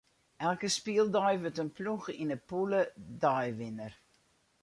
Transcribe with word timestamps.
Elke 0.47 0.69
spyldei 0.75 1.33
wurdt 1.41 1.61
in 1.63 1.71
ploech 1.77 2.07
yn 2.21 2.31
de 2.33 2.37
pûle 2.47 2.81
deiwinner. 3.21 3.93